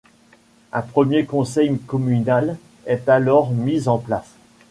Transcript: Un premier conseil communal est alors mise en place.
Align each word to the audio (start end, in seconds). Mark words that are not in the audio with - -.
Un 0.73 0.81
premier 0.81 1.25
conseil 1.27 1.77
communal 1.77 2.57
est 2.87 3.07
alors 3.07 3.51
mise 3.51 3.87
en 3.87 3.99
place. 3.99 4.31